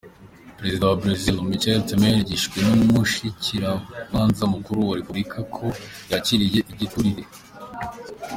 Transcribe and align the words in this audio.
Prezida 0.57 0.83
wa 0.89 0.99
Brezil 1.01 1.37
Michel 1.49 1.79
Temer 1.87 2.13
yagirijwe 2.17 2.57
n'umushikirizamanza 2.77 4.43
mukuru 4.53 4.79
wa 4.89 4.97
republika 4.99 5.37
ko 5.55 5.65
yakiriye 6.11 6.59
igiturire. 6.73 7.23